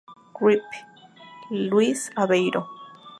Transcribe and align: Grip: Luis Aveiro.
Grip: 0.35 0.65
Luis 1.51 2.09
Aveiro. 2.15 2.67